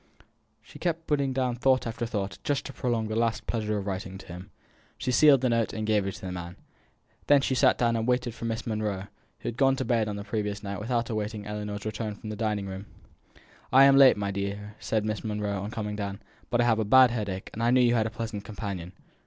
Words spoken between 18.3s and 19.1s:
companion."